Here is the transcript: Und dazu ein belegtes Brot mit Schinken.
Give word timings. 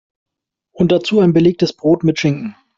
Und 0.73 0.91
dazu 0.91 1.19
ein 1.19 1.31
belegtes 1.31 1.73
Brot 1.73 2.03
mit 2.03 2.19
Schinken. 2.19 2.55